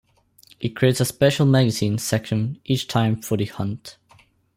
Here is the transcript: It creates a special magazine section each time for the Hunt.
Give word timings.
It 0.59 0.75
creates 0.75 0.99
a 0.99 1.05
special 1.05 1.45
magazine 1.45 1.99
section 1.99 2.59
each 2.65 2.87
time 2.87 3.21
for 3.21 3.37
the 3.37 3.45
Hunt. 3.45 3.97